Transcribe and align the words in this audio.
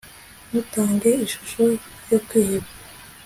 Ntutange 0.47 1.09
ishusho 1.25 1.63
yo 2.11 2.19
kwiheba 2.27 2.67